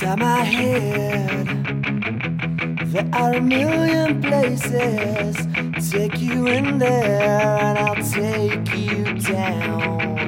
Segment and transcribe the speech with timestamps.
[0.00, 1.46] Inside my head,
[2.86, 5.36] there are a million places.
[5.90, 10.19] Take you in there, and I'll take you down.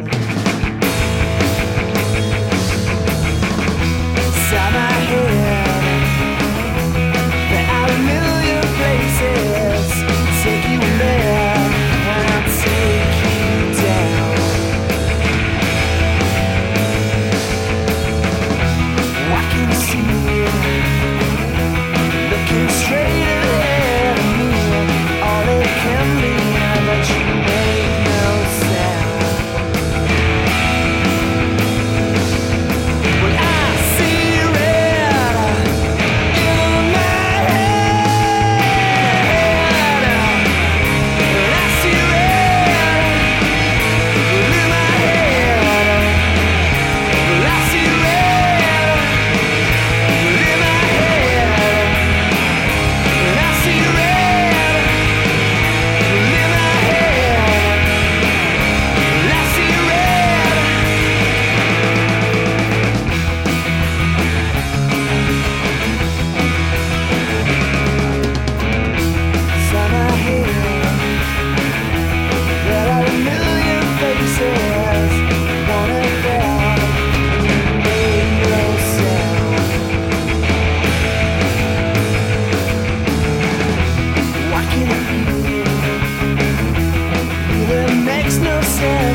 [87.75, 89.12] It makes no sense.